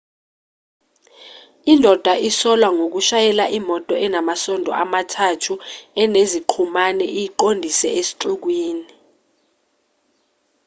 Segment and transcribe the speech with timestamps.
[1.71, 5.53] indoda isolwa ngoshayela imoto enamasondo amathathu
[6.01, 8.89] eneziqhumane iyiqondise esixukwini